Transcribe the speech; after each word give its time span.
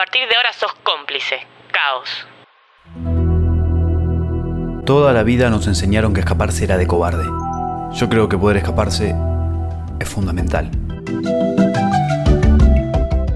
partir 0.00 0.26
de 0.30 0.34
ahora 0.34 0.50
sos 0.54 0.72
cómplice. 0.82 1.46
Caos. 1.70 2.26
Toda 4.86 5.12
la 5.12 5.22
vida 5.24 5.50
nos 5.50 5.66
enseñaron 5.66 6.14
que 6.14 6.20
escaparse 6.20 6.64
era 6.64 6.78
de 6.78 6.86
cobarde. 6.86 7.26
Yo 7.92 8.08
creo 8.08 8.26
que 8.26 8.38
poder 8.38 8.56
escaparse 8.56 9.14
es 10.00 10.08
fundamental. 10.08 10.70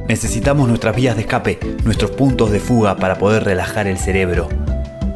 Necesitamos 0.09 0.67
nuestras 0.67 0.97
vías 0.97 1.17
de 1.17 1.23
escape, 1.23 1.59
nuestros 1.85 2.13
puntos 2.13 2.51
de 2.51 2.61
fuga 2.61 2.97
para 2.97 3.17
poder 3.17 3.45
relajar 3.45 3.87
el 3.87 3.99
cerebro, 3.99 4.49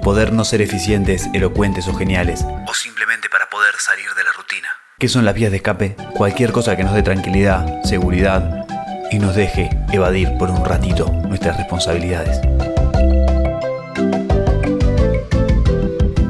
poder 0.03 0.35
no 0.35 0.45
ser 0.45 0.61
eficientes, 0.61 1.31
elocuentes 1.33 1.89
o 1.89 1.95
geniales, 1.95 2.45
o 2.67 2.75
simplemente 2.75 3.31
para 3.31 3.49
poder 3.49 3.73
salir 3.79 4.13
de 4.15 4.25
la 4.25 4.33
rutina. 4.33 4.69
¿Qué 4.99 5.09
son 5.09 5.25
las 5.25 5.35
vías 5.35 5.51
de 5.51 5.57
escape? 5.57 5.97
Cualquier 6.15 6.53
cosa 6.53 6.77
que 6.77 6.85
nos 6.85 6.93
dé 6.93 7.03
tranquilidad, 7.03 7.83
seguridad 7.85 8.68
y 9.11 9.19
nos 9.19 9.35
deje 9.35 9.71
evadir 9.93 10.37
por 10.39 10.51
un 10.51 10.65
ratito 10.65 11.11
nuestras 11.29 11.57
responsabilidades. 11.57 12.41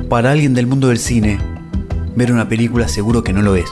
Para 0.09 0.31
alguien 0.31 0.55
del 0.55 0.67
mundo 0.67 0.89
del 0.89 0.99
cine, 0.99 1.39
ver 2.15 2.33
una 2.33 2.49
película 2.49 2.89
seguro 2.89 3.23
que 3.23 3.33
no 3.33 3.43
lo 3.43 3.57
es, 3.57 3.69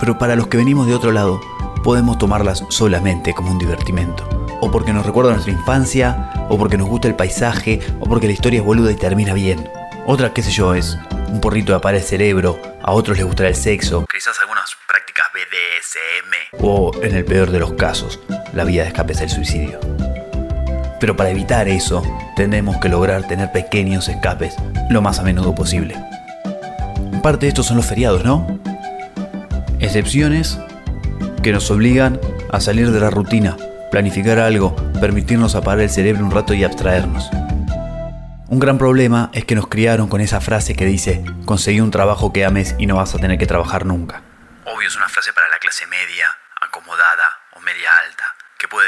pero 0.00 0.18
para 0.18 0.36
los 0.36 0.48
que 0.48 0.56
venimos 0.56 0.86
de 0.86 0.94
otro 0.94 1.12
lado, 1.12 1.40
podemos 1.84 2.18
tomarlas 2.18 2.64
solamente 2.68 3.32
como 3.32 3.52
un 3.52 3.58
divertimento. 3.58 4.28
O 4.60 4.70
porque 4.70 4.92
nos 4.92 5.06
recuerda 5.06 5.32
nuestra 5.32 5.52
infancia, 5.52 6.32
o 6.48 6.58
porque 6.58 6.76
nos 6.76 6.88
gusta 6.88 7.08
el 7.08 7.14
paisaje, 7.14 7.80
o 8.00 8.06
porque 8.06 8.26
la 8.26 8.32
historia 8.32 8.58
es 8.58 8.66
boluda 8.66 8.90
y 8.90 8.96
termina 8.96 9.34
bien. 9.34 9.68
Otra, 10.06 10.32
qué 10.32 10.42
sé 10.42 10.50
yo, 10.50 10.74
es 10.74 10.98
un 11.28 11.40
porrito 11.40 11.72
de 11.72 11.78
apagar 11.78 11.96
el 11.96 12.02
cerebro, 12.02 12.60
a 12.82 12.92
otros 12.92 13.16
les 13.16 13.26
gustará 13.26 13.48
el 13.48 13.54
sexo, 13.54 14.06
quizás 14.12 14.38
algunas 14.40 14.76
prácticas 14.88 15.26
BDSM, 15.32 16.64
o 16.64 16.92
en 17.02 17.14
el 17.14 17.24
peor 17.24 17.50
de 17.50 17.58
los 17.58 17.74
casos, 17.74 18.20
la 18.56 18.64
vía 18.64 18.82
de 18.82 18.88
escape 18.88 19.12
es 19.12 19.20
el 19.20 19.28
suicidio. 19.28 19.78
Pero 20.98 21.14
para 21.14 21.30
evitar 21.30 21.68
eso, 21.68 22.02
tendremos 22.36 22.78
que 22.78 22.88
lograr 22.88 23.28
tener 23.28 23.52
pequeños 23.52 24.08
escapes 24.08 24.56
lo 24.88 25.02
más 25.02 25.18
a 25.18 25.22
menudo 25.22 25.54
posible. 25.54 25.94
Parte 27.22 27.48
estos 27.48 27.66
son 27.66 27.76
los 27.76 27.84
feriados, 27.84 28.24
¿no? 28.24 28.58
Excepciones 29.78 30.58
que 31.42 31.52
nos 31.52 31.70
obligan 31.70 32.18
a 32.50 32.60
salir 32.60 32.90
de 32.92 32.98
la 32.98 33.10
rutina, 33.10 33.58
planificar 33.90 34.38
algo, 34.38 34.74
permitirnos 35.02 35.54
apagar 35.54 35.80
el 35.80 35.90
cerebro 35.90 36.24
un 36.24 36.30
rato 36.30 36.54
y 36.54 36.64
abstraernos. 36.64 37.30
Un 38.48 38.58
gran 38.58 38.78
problema 38.78 39.28
es 39.34 39.44
que 39.44 39.54
nos 39.54 39.66
criaron 39.66 40.08
con 40.08 40.22
esa 40.22 40.40
frase 40.40 40.74
que 40.74 40.86
dice, 40.86 41.22
conseguí 41.44 41.80
un 41.80 41.90
trabajo 41.90 42.32
que 42.32 42.46
ames 42.46 42.74
y 42.78 42.86
no 42.86 42.96
vas 42.96 43.14
a 43.14 43.18
tener 43.18 43.36
que 43.38 43.46
trabajar 43.46 43.84
nunca. 43.84 44.22
Obvio 44.64 44.88
es 44.88 44.96
una 44.96 45.08
frase 45.08 45.32
para 45.34 45.45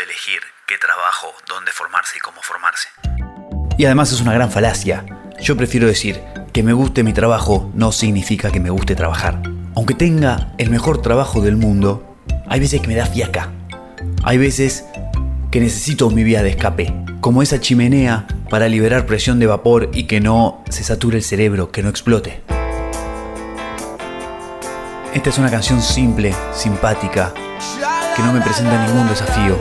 elegir 0.02 0.40
qué 0.66 0.78
trabajo, 0.78 1.34
dónde 1.48 1.72
formarse 1.72 2.18
y 2.18 2.20
cómo 2.20 2.42
formarse. 2.42 2.88
Y 3.76 3.84
además 3.84 4.12
es 4.12 4.20
una 4.20 4.32
gran 4.32 4.50
falacia. 4.50 5.04
Yo 5.40 5.56
prefiero 5.56 5.86
decir, 5.86 6.22
que 6.52 6.62
me 6.62 6.72
guste 6.72 7.04
mi 7.04 7.12
trabajo 7.12 7.70
no 7.74 7.92
significa 7.92 8.50
que 8.50 8.60
me 8.60 8.70
guste 8.70 8.94
trabajar. 8.96 9.40
Aunque 9.76 9.94
tenga 9.94 10.52
el 10.58 10.70
mejor 10.70 11.00
trabajo 11.02 11.40
del 11.40 11.56
mundo, 11.56 12.16
hay 12.48 12.60
veces 12.60 12.80
que 12.80 12.88
me 12.88 12.96
da 12.96 13.06
fiaca. 13.06 13.52
Hay 14.24 14.38
veces 14.38 14.84
que 15.50 15.60
necesito 15.60 16.10
mi 16.10 16.24
vía 16.24 16.42
de 16.42 16.50
escape, 16.50 16.92
como 17.20 17.42
esa 17.42 17.60
chimenea 17.60 18.26
para 18.50 18.68
liberar 18.68 19.06
presión 19.06 19.38
de 19.38 19.46
vapor 19.46 19.90
y 19.94 20.04
que 20.04 20.20
no 20.20 20.64
se 20.68 20.82
sature 20.82 21.18
el 21.18 21.22
cerebro, 21.22 21.70
que 21.70 21.82
no 21.82 21.88
explote. 21.88 22.42
Esta 25.14 25.30
es 25.30 25.38
una 25.38 25.50
canción 25.50 25.80
simple, 25.80 26.34
simpática, 26.52 27.32
que 28.16 28.22
no 28.22 28.32
me 28.32 28.40
presenta 28.40 28.86
ningún 28.86 29.08
desafío 29.08 29.56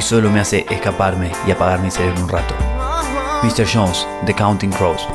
y 0.00 0.02
solo 0.02 0.30
me 0.30 0.40
hace 0.40 0.64
escaparme 0.70 1.30
y 1.46 1.50
apagar 1.50 1.78
mi 1.80 1.90
cerebro 1.90 2.22
un 2.22 2.28
rato. 2.30 2.54
Mr. 3.42 3.66
Jones, 3.70 4.06
The 4.24 4.32
Counting 4.32 4.72
Crows. 4.72 5.06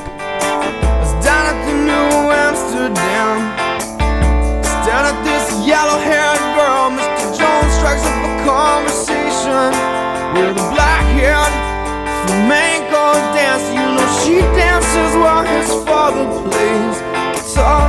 she 14.24 14.40
dances 14.58 15.16
while 15.18 15.46
his 15.46 15.70
father 15.86 16.26
plays 16.50 16.98
guitar. 17.36 17.86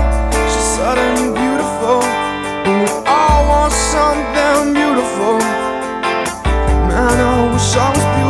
She's 0.50 0.64
sudden 0.76 1.45
was 7.74 7.96
beautiful. 7.96 8.25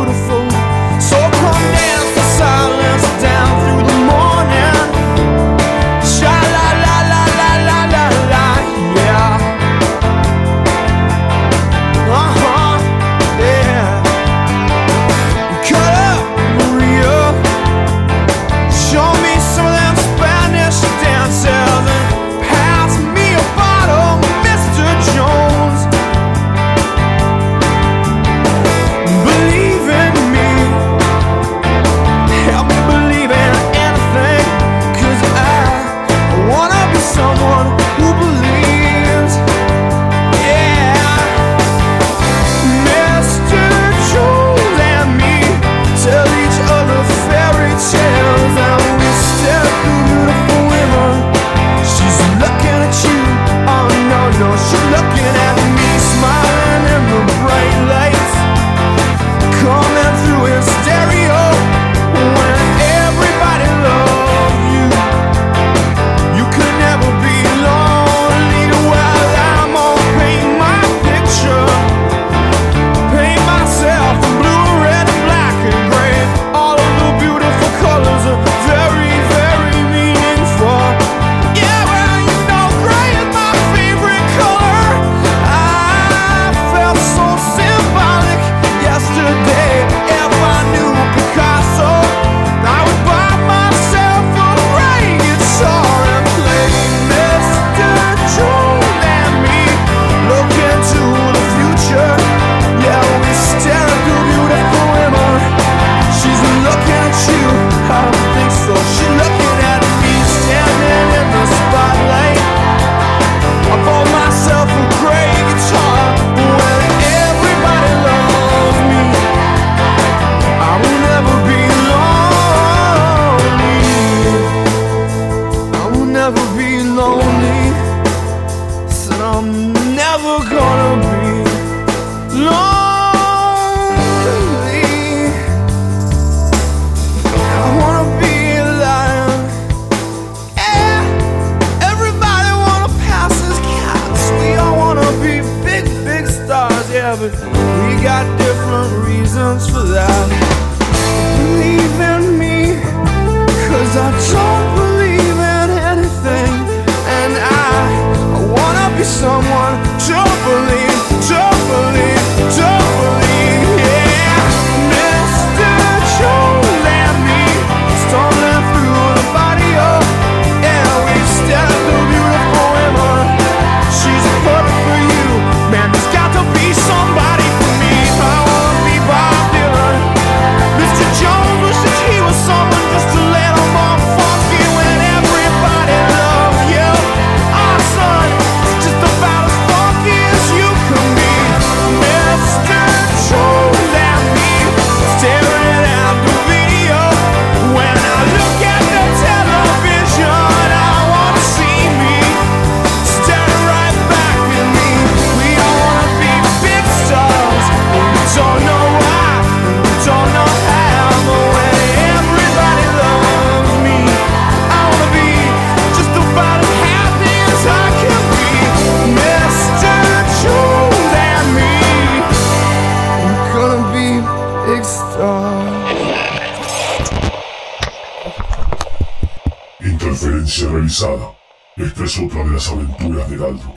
Es 232.17 232.23
otra 232.23 232.43
de 232.43 232.51
las 232.51 232.67
aventuras 232.71 233.29
de 233.29 233.37
Galdo. 233.37 233.73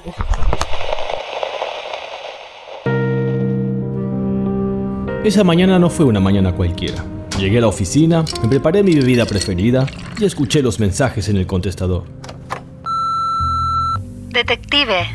Esa 5.24 5.44
mañana 5.44 5.78
no 5.78 5.90
fue 5.90 6.06
una 6.06 6.20
mañana 6.20 6.52
cualquiera. 6.52 7.04
Llegué 7.38 7.58
a 7.58 7.60
la 7.62 7.66
oficina, 7.68 8.24
me 8.42 8.48
preparé 8.48 8.82
mi 8.82 8.94
bebida 8.94 9.26
preferida 9.26 9.86
y 10.18 10.24
escuché 10.24 10.62
los 10.62 10.80
mensajes 10.80 11.28
en 11.28 11.36
el 11.36 11.46
contestador. 11.46 12.04
Detective, 14.28 15.06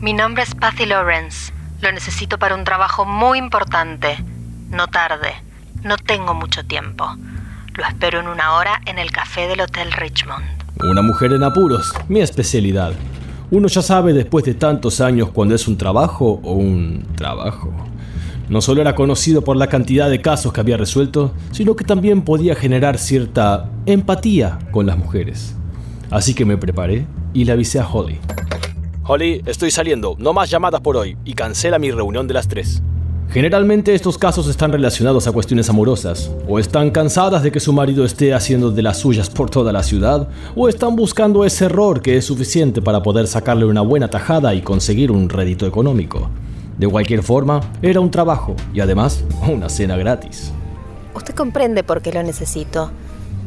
mi 0.00 0.12
nombre 0.12 0.42
es 0.42 0.54
Patty 0.54 0.86
Lawrence. 0.86 1.52
Lo 1.80 1.92
necesito 1.92 2.38
para 2.38 2.54
un 2.54 2.64
trabajo 2.64 3.04
muy 3.04 3.38
importante. 3.38 4.16
No 4.70 4.88
tarde. 4.88 5.34
No 5.84 5.96
tengo 5.96 6.34
mucho 6.34 6.64
tiempo. 6.64 7.04
Lo 7.74 7.84
espero 7.84 8.20
en 8.20 8.28
una 8.28 8.54
hora 8.54 8.80
en 8.86 8.98
el 8.98 9.10
café 9.10 9.46
del 9.46 9.60
Hotel 9.60 9.92
Richmond. 9.92 10.61
Una 10.80 11.02
mujer 11.02 11.32
en 11.32 11.44
apuros, 11.44 11.92
mi 12.08 12.20
especialidad. 12.20 12.92
Uno 13.50 13.68
ya 13.68 13.82
sabe 13.82 14.12
después 14.12 14.44
de 14.44 14.54
tantos 14.54 15.00
años 15.00 15.30
cuando 15.30 15.54
es 15.54 15.68
un 15.68 15.76
trabajo 15.76 16.40
o 16.42 16.54
un 16.54 17.04
trabajo. 17.14 17.72
No 18.48 18.60
solo 18.60 18.80
era 18.80 18.94
conocido 18.94 19.42
por 19.42 19.56
la 19.56 19.68
cantidad 19.68 20.10
de 20.10 20.20
casos 20.20 20.52
que 20.52 20.60
había 20.60 20.76
resuelto, 20.76 21.32
sino 21.52 21.76
que 21.76 21.84
también 21.84 22.22
podía 22.22 22.54
generar 22.54 22.98
cierta 22.98 23.70
empatía 23.86 24.58
con 24.72 24.86
las 24.86 24.98
mujeres. 24.98 25.54
Así 26.10 26.34
que 26.34 26.44
me 26.44 26.56
preparé 26.56 27.06
y 27.32 27.44
le 27.44 27.52
avisé 27.52 27.78
a 27.78 27.86
Holly. 27.86 28.18
Holly, 29.04 29.42
estoy 29.46 29.70
saliendo, 29.70 30.16
no 30.18 30.32
más 30.32 30.50
llamadas 30.50 30.80
por 30.80 30.96
hoy, 30.96 31.16
y 31.24 31.34
cancela 31.34 31.78
mi 31.78 31.90
reunión 31.90 32.26
de 32.26 32.34
las 32.34 32.48
3. 32.48 32.82
Generalmente 33.32 33.94
estos 33.94 34.18
casos 34.18 34.46
están 34.46 34.72
relacionados 34.72 35.26
a 35.26 35.32
cuestiones 35.32 35.70
amorosas, 35.70 36.30
o 36.46 36.58
están 36.58 36.90
cansadas 36.90 37.42
de 37.42 37.50
que 37.50 37.60
su 37.60 37.72
marido 37.72 38.04
esté 38.04 38.34
haciendo 38.34 38.70
de 38.70 38.82
las 38.82 38.98
suyas 38.98 39.30
por 39.30 39.48
toda 39.48 39.72
la 39.72 39.82
ciudad, 39.82 40.28
o 40.54 40.68
están 40.68 40.96
buscando 40.96 41.42
ese 41.46 41.64
error 41.64 42.02
que 42.02 42.18
es 42.18 42.26
suficiente 42.26 42.82
para 42.82 43.02
poder 43.02 43.26
sacarle 43.26 43.64
una 43.64 43.80
buena 43.80 44.08
tajada 44.08 44.52
y 44.52 44.60
conseguir 44.60 45.10
un 45.10 45.30
rédito 45.30 45.66
económico. 45.66 46.28
De 46.76 46.86
cualquier 46.86 47.22
forma, 47.22 47.62
era 47.80 48.00
un 48.00 48.10
trabajo 48.10 48.54
y 48.74 48.80
además 48.80 49.24
una 49.50 49.70
cena 49.70 49.96
gratis. 49.96 50.52
Usted 51.14 51.34
comprende 51.34 51.82
por 51.84 52.02
qué 52.02 52.12
lo 52.12 52.22
necesito. 52.22 52.90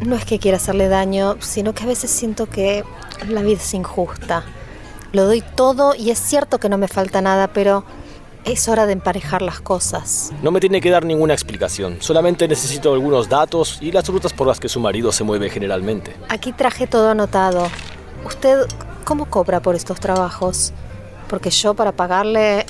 No 0.04 0.16
es 0.16 0.26
que 0.26 0.40
quiera 0.40 0.58
hacerle 0.58 0.88
daño, 0.88 1.36
sino 1.42 1.76
que 1.76 1.84
a 1.84 1.88
veces 1.88 2.10
siento 2.10 2.48
que 2.48 2.84
la 3.30 3.44
vida 3.44 3.60
es 3.62 3.74
injusta. 3.76 4.46
Lo 5.14 5.26
doy 5.26 5.44
todo 5.56 5.94
y 5.94 6.10
es 6.10 6.18
cierto 6.18 6.60
que 6.60 6.70
no 6.70 6.80
me 6.80 6.88
falta 6.88 7.22
nada, 7.22 7.50
pero 7.54 7.86
es 8.46 8.68
hora 8.68 8.86
de 8.86 8.94
emparejar 8.94 9.42
las 9.42 9.60
cosas. 9.60 10.32
No 10.42 10.52
me 10.52 10.60
tiene 10.60 10.80
que 10.80 10.90
dar 10.90 11.04
ninguna 11.04 11.34
explicación, 11.34 11.98
solamente 12.00 12.48
necesito 12.48 12.94
algunos 12.94 13.28
datos 13.28 13.80
y 13.82 13.92
las 13.92 14.08
rutas 14.08 14.34
por 14.34 14.48
las 14.48 14.60
que 14.60 14.70
su 14.70 14.80
marido 14.80 15.12
se 15.12 15.24
mueve 15.24 15.50
generalmente. 15.50 16.16
Aquí 16.30 16.54
traje 16.54 16.88
todo 16.88 17.10
anotado. 17.10 17.68
¿Usted 18.26 18.66
cómo 19.04 19.26
cobra 19.26 19.60
por 19.60 19.76
estos 19.76 20.00
trabajos? 20.00 20.74
Porque 21.28 21.50
yo 21.50 21.74
para 21.74 21.92
pagarle, 21.92 22.60
eh, 22.60 22.66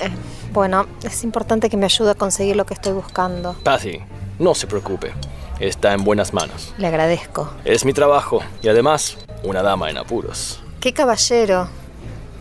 bueno, 0.52 0.86
es 1.02 1.22
importante 1.24 1.68
que 1.68 1.76
me 1.76 1.84
ayude 1.84 2.12
a 2.12 2.14
conseguir 2.14 2.56
lo 2.56 2.64
que 2.64 2.74
estoy 2.74 2.92
buscando. 2.92 3.54
Patty, 3.62 4.00
no 4.38 4.54
se 4.54 4.66
preocupe, 4.66 5.12
está 5.60 5.92
en 5.92 6.04
buenas 6.04 6.32
manos. 6.32 6.72
Le 6.78 6.86
agradezco. 6.86 7.50
Es 7.64 7.84
mi 7.84 7.92
trabajo 7.92 8.40
y 8.62 8.68
además 8.68 9.18
una 9.44 9.62
dama 9.62 9.90
en 9.90 9.98
apuros. 9.98 10.62
¡Qué 10.80 10.94
caballero! 10.94 11.68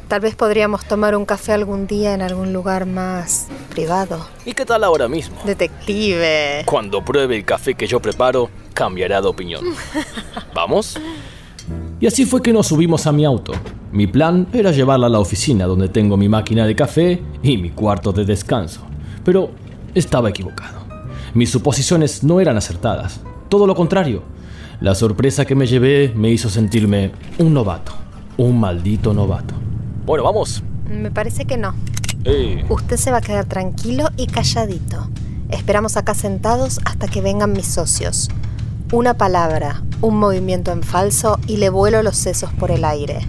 Tal 0.08 0.20
vez 0.20 0.36
podríamos 0.36 0.86
tomar 0.86 1.16
un 1.16 1.26
café 1.26 1.54
algún 1.54 1.88
día 1.88 2.14
en 2.14 2.22
algún 2.22 2.54
lugar 2.54 2.86
más 2.86 3.48
privado. 3.72 4.28
¿Y 4.46 4.54
qué 4.54 4.64
tal 4.64 4.84
ahora 4.84 5.08
mismo? 5.08 5.38
Detective. 5.46 6.62
Cuando 6.66 7.04
pruebe 7.04 7.36
el 7.36 7.44
café 7.44 7.74
que 7.74 7.88
yo 7.88 8.00
preparo, 8.00 8.52
cambiará 8.76 9.20
de 9.20 9.28
opinión. 9.28 9.66
¿Vamos? 10.54 11.00
Y 12.00 12.06
así 12.06 12.26
fue 12.26 12.44
que 12.44 12.54
nos 12.54 12.68
subimos 12.68 13.08
a 13.08 13.12
mi 13.12 13.26
auto. 13.26 13.54
Mi 13.92 14.06
plan 14.06 14.48
era 14.54 14.72
llevarla 14.72 15.08
a 15.08 15.10
la 15.10 15.20
oficina 15.20 15.66
donde 15.66 15.90
tengo 15.90 16.18
mi 16.18 16.30
máquina 16.30 16.68
de 16.68 16.76
café 16.76 17.24
y 17.42 17.58
mi 17.58 17.72
cuarto 17.72 18.12
de 18.12 18.26
descanso. 18.26 18.82
Pero 19.24 19.50
estaba 19.96 20.30
equivocado. 20.30 20.86
Mis 21.34 21.50
suposiciones 21.50 22.24
no 22.24 22.40
eran 22.40 22.58
acertadas. 22.58 23.22
Todo 23.50 23.66
lo 23.66 23.74
contrario. 23.74 24.22
La 24.82 24.94
sorpresa 24.94 25.46
que 25.46 25.56
me 25.56 25.66
llevé 25.66 26.14
me 26.16 26.30
hizo 26.30 26.48
sentirme 26.50 27.12
un 27.40 27.56
novato. 27.56 27.94
Un 28.38 28.60
maldito 28.60 29.12
novato. 29.12 29.65
Bueno, 30.06 30.24
vamos. 30.24 30.64
Me 30.90 31.12
parece 31.12 31.46
que 31.46 31.58
no. 31.58 31.74
Usted 32.70 32.98
se 32.98 33.12
va 33.12 33.18
a 33.18 33.22
quedar 33.22 33.46
tranquilo 33.46 34.10
y 34.18 34.28
calladito. 34.28 35.08
Esperamos 35.50 35.96
acá 35.98 36.14
sentados 36.16 36.80
hasta 36.86 37.08
que 37.08 37.22
vengan 37.22 37.54
mis 37.54 37.68
socios. 37.68 38.30
Una 38.92 39.14
palabra, 39.16 39.82
un 40.02 40.18
movimiento 40.18 40.72
en 40.72 40.84
falso 40.84 41.40
y 41.48 41.58
le 41.58 41.70
vuelo 41.70 42.02
los 42.04 42.18
sesos 42.18 42.52
por 42.54 42.72
el 42.72 42.84
aire. 42.86 43.20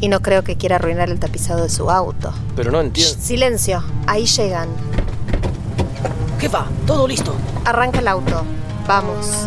Y 0.00 0.08
no 0.08 0.20
creo 0.20 0.42
que 0.44 0.56
quiera 0.56 0.76
arruinar 0.76 1.10
el 1.10 1.18
tapizado 1.18 1.62
de 1.62 1.68
su 1.70 1.90
auto. 1.90 2.32
pero 2.56 2.70
no 2.70 2.80
Shh, 2.80 2.86
entiendo. 2.86 3.16
silencio, 3.20 3.82
ahí 4.06 4.26
llegan. 4.26 4.68
Jefa, 6.40 6.66
todo 6.86 7.06
listo. 7.08 7.34
Arranca 7.64 8.00
el 8.00 8.08
auto. 8.08 8.42
Vamos. 8.86 9.46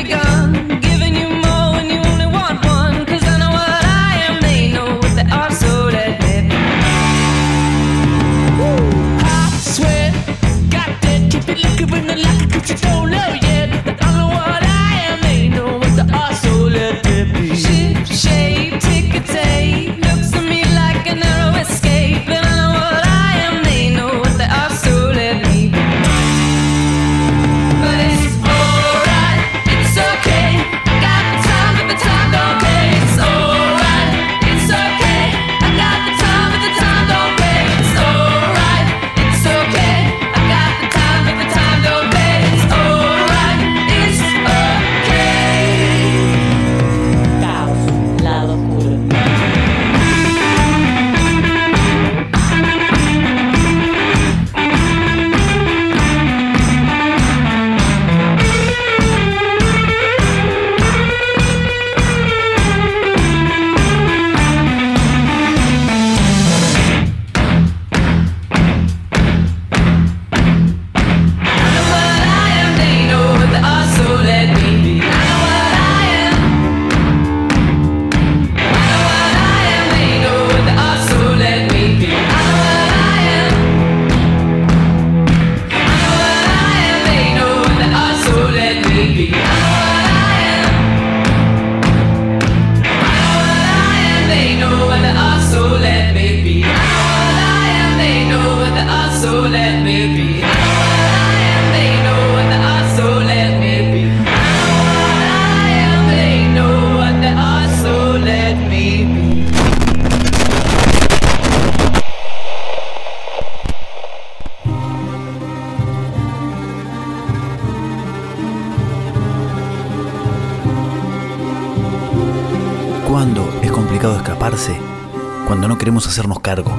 hacernos 126.11 126.41
cargo. 126.41 126.71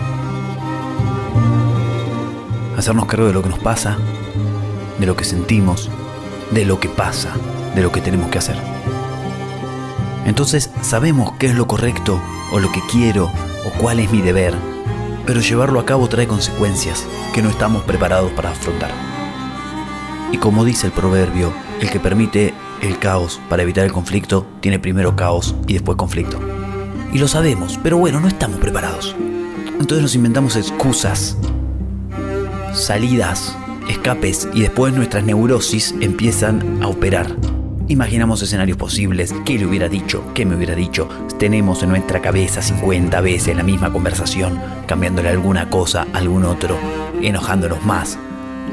Hacernos 2.76 3.06
cargo 3.06 3.26
de 3.26 3.32
lo 3.32 3.42
que 3.42 3.48
nos 3.48 3.58
pasa, 3.58 3.96
de 4.98 5.06
lo 5.06 5.16
que 5.16 5.24
sentimos, 5.24 5.88
de 6.50 6.66
lo 6.66 6.78
que 6.78 6.90
pasa, 6.90 7.30
de 7.74 7.82
lo 7.82 7.90
que 7.90 8.02
tenemos 8.02 8.30
que 8.30 8.36
hacer. 8.36 8.56
Entonces 10.26 10.70
sabemos 10.82 11.32
qué 11.38 11.46
es 11.46 11.54
lo 11.54 11.66
correcto 11.66 12.20
o 12.52 12.58
lo 12.58 12.70
que 12.72 12.82
quiero 12.90 13.24
o 13.24 13.70
cuál 13.80 14.00
es 14.00 14.12
mi 14.12 14.20
deber, 14.20 14.54
pero 15.24 15.40
llevarlo 15.40 15.80
a 15.80 15.86
cabo 15.86 16.08
trae 16.08 16.26
consecuencias 16.26 17.06
que 17.32 17.40
no 17.40 17.48
estamos 17.48 17.82
preparados 17.84 18.32
para 18.32 18.50
afrontar. 18.50 18.90
Y 20.30 20.36
como 20.36 20.62
dice 20.62 20.86
el 20.86 20.92
proverbio, 20.92 21.54
el 21.80 21.90
que 21.90 22.00
permite 22.00 22.52
el 22.82 22.98
caos 22.98 23.40
para 23.48 23.62
evitar 23.62 23.84
el 23.84 23.92
conflicto 23.92 24.46
tiene 24.60 24.78
primero 24.78 25.16
caos 25.16 25.54
y 25.66 25.72
después 25.72 25.96
conflicto. 25.96 26.51
Y 27.12 27.18
lo 27.18 27.28
sabemos, 27.28 27.78
pero 27.82 27.98
bueno, 27.98 28.20
no 28.20 28.28
estamos 28.28 28.58
preparados. 28.58 29.14
Entonces 29.78 30.02
nos 30.02 30.14
inventamos 30.14 30.56
excusas, 30.56 31.36
salidas, 32.72 33.56
escapes 33.88 34.48
y 34.54 34.62
después 34.62 34.94
nuestras 34.94 35.24
neurosis 35.24 35.94
empiezan 36.00 36.82
a 36.82 36.88
operar. 36.88 37.36
Imaginamos 37.88 38.40
escenarios 38.40 38.78
posibles, 38.78 39.34
qué 39.44 39.58
le 39.58 39.66
hubiera 39.66 39.88
dicho, 39.88 40.24
qué 40.34 40.46
me 40.46 40.56
hubiera 40.56 40.74
dicho. 40.74 41.08
Tenemos 41.38 41.82
en 41.82 41.90
nuestra 41.90 42.22
cabeza 42.22 42.62
50 42.62 43.20
veces 43.20 43.56
la 43.56 43.62
misma 43.62 43.92
conversación, 43.92 44.58
cambiándole 44.86 45.28
alguna 45.28 45.68
cosa 45.68 46.06
a 46.12 46.18
algún 46.18 46.44
otro, 46.44 46.78
enojándonos 47.20 47.84
más 47.84 48.18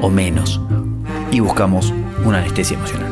o 0.00 0.08
menos. 0.08 0.60
Y 1.30 1.40
buscamos 1.40 1.92
una 2.24 2.38
anestesia 2.38 2.78
emocional. 2.78 3.09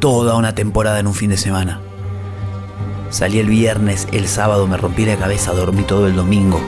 Toda 0.00 0.36
una 0.36 0.54
temporada 0.54 1.00
en 1.00 1.08
un 1.08 1.14
fin 1.14 1.30
de 1.30 1.36
semana. 1.36 1.80
Salí 3.10 3.40
el 3.40 3.48
viernes, 3.48 4.06
el 4.12 4.28
sábado 4.28 4.68
me 4.68 4.76
rompí 4.76 5.04
la 5.04 5.16
cabeza, 5.16 5.52
dormí 5.52 5.82
todo 5.82 6.06
el 6.06 6.14
domingo. 6.14 6.60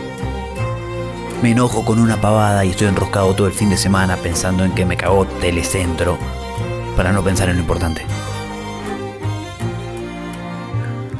Me 1.41 1.53
enojo 1.53 1.85
con 1.85 2.01
una 2.01 2.21
pavada 2.21 2.65
y 2.65 2.71
estoy 2.71 2.89
enroscado 2.89 3.33
todo 3.35 3.47
el 3.47 3.53
fin 3.53 3.71
de 3.71 3.77
semana 3.77 4.17
pensando 4.17 4.65
en 4.65 4.75
que 4.75 4.85
me 4.85 4.97
cagó 4.97 5.27
Telecentro 5.27 6.19
para 6.97 7.13
no 7.13 7.23
pensar 7.23 7.49
en 7.49 7.55
lo 7.55 7.63
importante. 7.63 8.05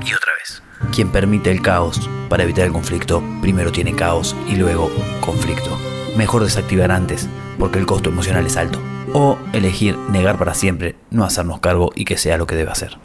Y 0.05 0.13
otra 0.13 0.33
vez. 0.35 0.65
Quien 0.93 1.13
permite 1.13 1.53
el 1.53 1.63
caos 1.63 2.11
para 2.29 2.43
evitar 2.43 2.65
el 2.65 2.73
conflicto, 2.73 3.23
primero 3.41 3.71
tiene 3.71 3.95
caos 3.95 4.35
y 4.49 4.57
luego 4.57 4.91
conflicto. 5.21 5.79
Mejor 6.17 6.43
desactivar 6.43 6.91
antes, 6.91 7.29
porque 7.57 7.79
el 7.79 7.87
costo 7.87 8.11
emocional 8.11 8.45
es 8.47 8.57
alto. 8.57 8.81
O 9.13 9.39
elegir 9.53 9.97
negar 10.11 10.39
para 10.39 10.55
siempre, 10.55 10.97
no 11.11 11.25
hacernos 11.25 11.61
cargo 11.61 11.91
y 11.95 12.05
que 12.05 12.17
sea 12.17 12.39
lo 12.39 12.47
que 12.47 12.55
debe 12.55 12.71
hacer. 12.71 12.99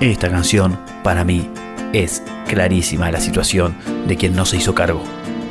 Esta 0.00 0.30
canción, 0.30 0.78
para 1.04 1.24
mí, 1.24 1.48
es 1.92 2.22
clarísima 2.48 3.10
la 3.10 3.20
situación 3.20 3.76
de 4.06 4.16
quien 4.16 4.34
no 4.34 4.46
se 4.46 4.56
hizo 4.56 4.74
cargo. 4.74 5.02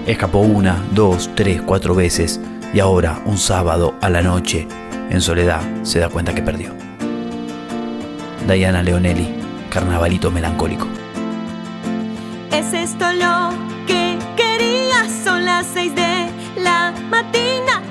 Escapó 0.08 0.40
una, 0.40 0.84
dos, 0.94 1.30
tres, 1.36 1.62
cuatro 1.62 1.96
veces 1.96 2.42
y 2.74 2.80
ahora, 2.80 3.22
un 3.26 3.38
sábado 3.38 3.96
a 4.02 4.10
la 4.10 4.22
noche, 4.22 4.68
en 5.10 5.22
soledad, 5.22 5.62
se 5.84 6.00
da 6.00 6.10
cuenta 6.10 6.34
que 6.34 6.42
perdió. 6.42 6.74
Diana 8.48 8.82
Leonelli, 8.82 9.36
Carnavalito 9.70 10.32
Melancólico. 10.32 10.88
¿Es 12.52 12.74
esto 12.74 13.06
lo 13.14 13.52
que 13.86 14.18
querías? 14.36 15.12
Son 15.24 15.46
las 15.46 15.68
seis 15.68 15.94
de 15.96 16.30
la 16.62 16.94
mañana. 17.10 17.91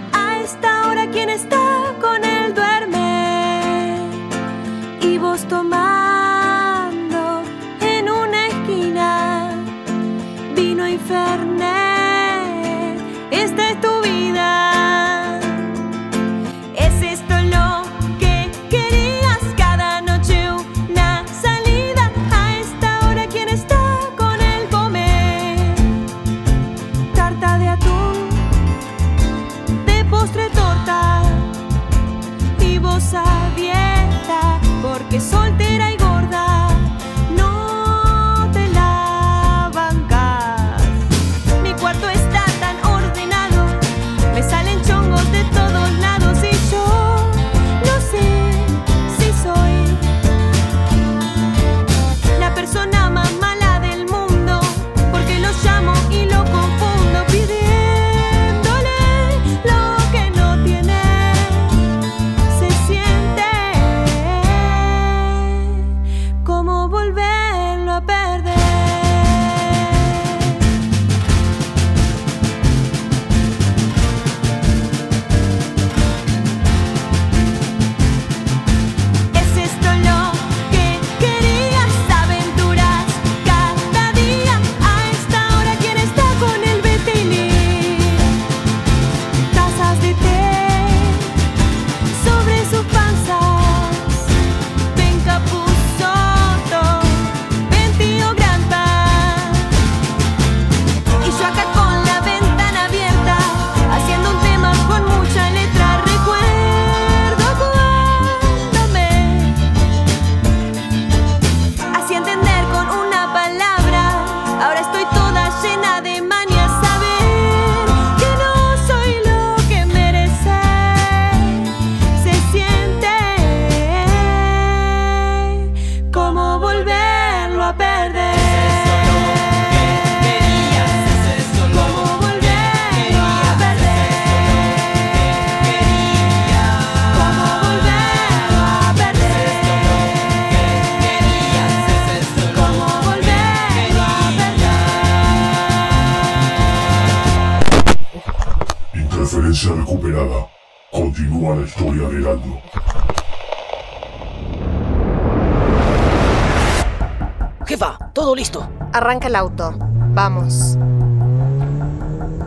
Listo. 158.41 158.67
Arranca 158.95 159.29
el 159.29 159.37
auto. 159.37 159.75
Vamos. 160.15 160.79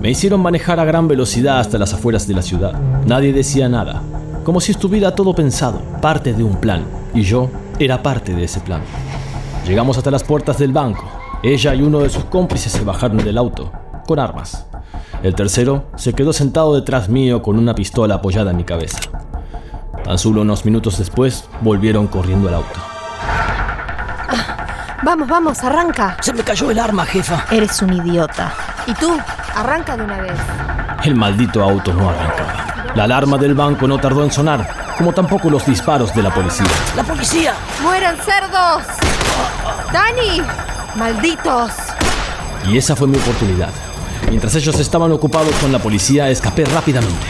Me 0.01 0.09
hicieron 0.09 0.41
manejar 0.41 0.79
a 0.79 0.85
gran 0.85 1.07
velocidad 1.07 1.59
hasta 1.59 1.77
las 1.77 1.93
afueras 1.93 2.27
de 2.27 2.33
la 2.33 2.41
ciudad. 2.41 2.73
Nadie 3.05 3.31
decía 3.31 3.69
nada, 3.69 4.01
como 4.43 4.59
si 4.59 4.71
estuviera 4.71 5.13
todo 5.13 5.35
pensado, 5.35 5.83
parte 6.01 6.33
de 6.33 6.43
un 6.43 6.55
plan, 6.55 6.83
y 7.13 7.21
yo 7.21 7.47
era 7.77 8.01
parte 8.01 8.33
de 8.33 8.45
ese 8.45 8.59
plan. 8.59 8.81
Llegamos 9.67 9.95
hasta 9.95 10.09
las 10.09 10.23
puertas 10.23 10.57
del 10.57 10.73
banco. 10.73 11.03
Ella 11.43 11.75
y 11.75 11.83
uno 11.83 11.99
de 11.99 12.09
sus 12.09 12.25
cómplices 12.25 12.71
se 12.71 12.83
bajaron 12.83 13.17
del 13.17 13.37
auto, 13.37 13.71
con 14.07 14.17
armas. 14.17 14.65
El 15.21 15.35
tercero 15.35 15.85
se 15.95 16.13
quedó 16.13 16.33
sentado 16.33 16.73
detrás 16.73 17.07
mío 17.07 17.43
con 17.43 17.59
una 17.59 17.75
pistola 17.75 18.15
apoyada 18.15 18.49
en 18.49 18.57
mi 18.57 18.63
cabeza. 18.63 18.97
Tan 20.03 20.17
solo 20.17 20.41
unos 20.41 20.65
minutos 20.65 20.97
después 20.97 21.47
volvieron 21.61 22.07
corriendo 22.07 22.49
al 22.49 22.55
auto. 22.55 22.92
Vamos, 25.03 25.27
vamos, 25.27 25.61
arranca. 25.63 26.15
Se 26.21 26.31
me 26.31 26.43
cayó 26.43 26.71
el 26.71 26.79
arma, 26.79 27.05
jefa. 27.05 27.45
Eres 27.51 27.81
un 27.81 27.91
idiota. 27.91 28.53
¿Y 28.87 28.93
tú? 28.93 29.19
Arranca 29.53 29.97
de 29.97 30.03
una 30.03 30.21
vez. 30.21 30.31
El 31.03 31.15
maldito 31.15 31.61
auto 31.61 31.93
no 31.93 32.09
arrancaba. 32.09 32.93
La 32.95 33.03
alarma 33.03 33.37
del 33.37 33.53
banco 33.53 33.85
no 33.85 33.97
tardó 33.97 34.23
en 34.23 34.31
sonar, 34.31 34.95
como 34.97 35.11
tampoco 35.11 35.49
los 35.49 35.65
disparos 35.65 36.15
de 36.15 36.23
la 36.23 36.33
policía. 36.33 36.67
¡La 36.95 37.03
policía! 37.03 37.53
¡Mueran 37.81 38.15
cerdos! 38.15 38.83
¡Dani! 39.91 40.41
¡Malditos! 40.95 41.71
Y 42.69 42.77
esa 42.77 42.95
fue 42.95 43.07
mi 43.07 43.17
oportunidad. 43.17 43.71
Mientras 44.29 44.55
ellos 44.55 44.79
estaban 44.79 45.11
ocupados 45.11 45.53
con 45.55 45.73
la 45.73 45.79
policía, 45.79 46.29
escapé 46.29 46.63
rápidamente. 46.63 47.25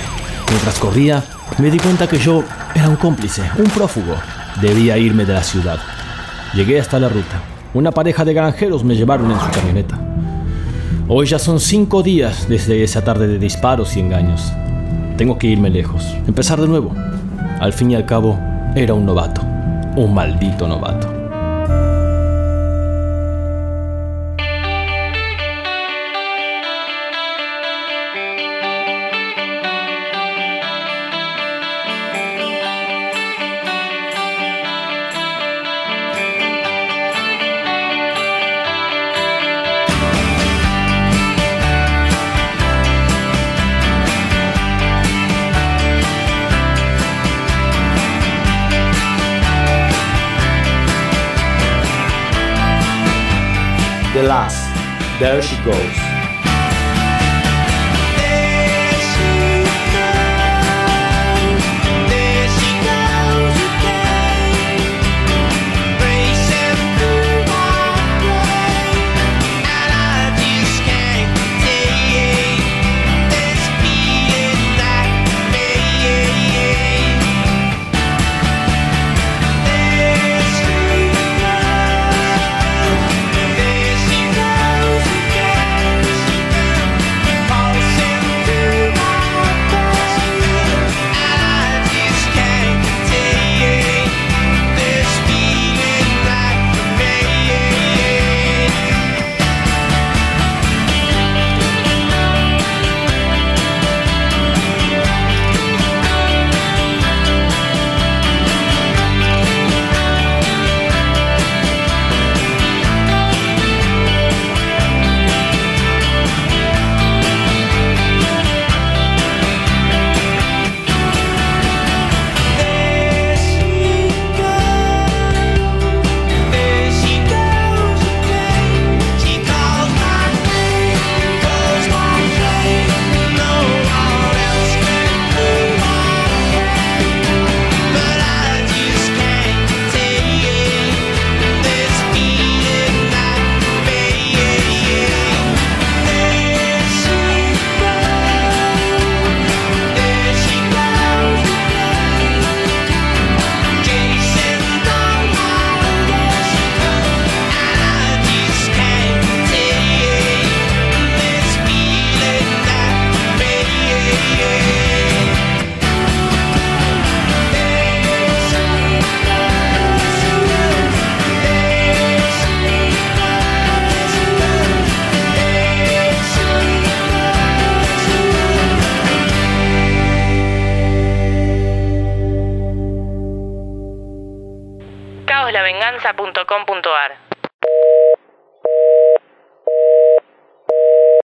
Mientras 0.47 0.77
corría, 0.77 1.23
me 1.57 1.71
di 1.71 1.79
cuenta 1.79 2.07
que 2.07 2.19
yo 2.19 2.43
era 2.75 2.87
un 2.87 2.97
cómplice, 2.97 3.49
un 3.57 3.69
prófugo. 3.71 4.15
Debía 4.61 4.95
irme 4.97 5.25
de 5.25 5.33
la 5.33 5.43
ciudad. 5.43 5.79
Llegué 6.53 6.79
hasta 6.79 6.99
la 6.99 7.09
ruta. 7.09 7.52
Una 7.73 7.91
pareja 7.91 8.23
de 8.23 8.35
granjeros 8.35 8.83
me 8.83 8.95
llevaron 8.95 9.31
en 9.31 9.39
su 9.39 9.49
camioneta. 9.49 9.99
Hoy 11.07 11.25
ya 11.25 11.39
son 11.39 11.59
cinco 11.59 12.03
días 12.03 12.47
desde 12.47 12.83
esa 12.83 13.03
tarde 13.03 13.27
de 13.27 13.39
disparos 13.39 13.97
y 13.97 13.99
engaños. 13.99 14.53
Tengo 15.17 15.39
que 15.39 15.47
irme 15.47 15.71
lejos, 15.71 16.15
empezar 16.27 16.61
de 16.61 16.67
nuevo. 16.67 16.93
Al 17.59 17.73
fin 17.73 17.89
y 17.89 17.95
al 17.95 18.05
cabo, 18.05 18.39
era 18.75 18.93
un 18.93 19.07
novato, 19.07 19.41
un 19.95 20.13
maldito 20.13 20.67
novato. 20.67 21.12
Last. 54.23 54.63
There 55.19 55.41
she 55.41 55.57
goes. 55.65 56.12